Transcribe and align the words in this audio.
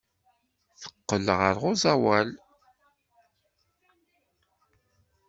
Teqqel 0.81 1.27
ɣer 1.39 1.55
uẓawan. 1.69 2.29